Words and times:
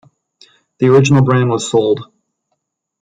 The 0.79 0.87
original 0.87 1.23
brand 1.23 1.51
was 1.51 1.69
sold. 1.69 2.09